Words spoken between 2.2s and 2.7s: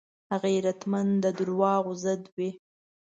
وي